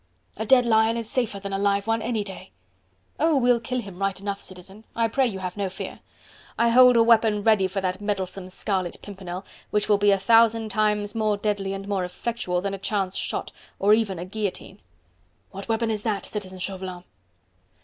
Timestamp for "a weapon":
6.97-7.43